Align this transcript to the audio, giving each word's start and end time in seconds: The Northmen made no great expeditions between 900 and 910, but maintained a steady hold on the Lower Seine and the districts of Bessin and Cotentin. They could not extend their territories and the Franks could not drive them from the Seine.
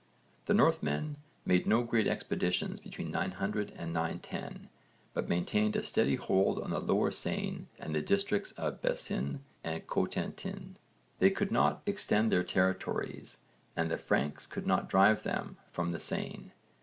The 0.47 0.55
Northmen 0.55 1.17
made 1.45 1.67
no 1.67 1.83
great 1.83 2.07
expeditions 2.07 2.79
between 2.79 3.11
900 3.11 3.71
and 3.77 3.93
910, 3.93 4.67
but 5.13 5.29
maintained 5.29 5.75
a 5.75 5.83
steady 5.83 6.15
hold 6.15 6.57
on 6.57 6.71
the 6.71 6.79
Lower 6.81 7.11
Seine 7.11 7.67
and 7.77 7.93
the 7.93 8.01
districts 8.01 8.51
of 8.53 8.81
Bessin 8.81 9.41
and 9.63 9.85
Cotentin. 9.85 10.77
They 11.19 11.29
could 11.29 11.51
not 11.51 11.83
extend 11.85 12.31
their 12.31 12.43
territories 12.43 13.41
and 13.75 13.91
the 13.91 13.97
Franks 13.99 14.47
could 14.47 14.65
not 14.65 14.89
drive 14.89 15.21
them 15.21 15.57
from 15.71 15.91
the 15.91 15.99
Seine. 15.99 16.49